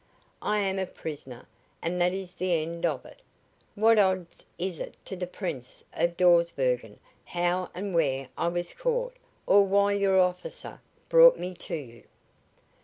[0.41, 1.47] I am a prisoner,
[1.79, 3.21] and that is the end of it.
[3.75, 9.15] What odds is it to the Prince of Dawsbergen how and where I was caught
[9.45, 12.03] or why your officer brought me to you?"